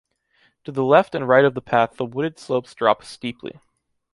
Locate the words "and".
1.13-1.27